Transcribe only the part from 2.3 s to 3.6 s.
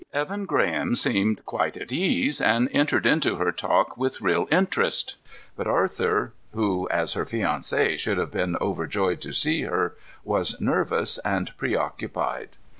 and entered into her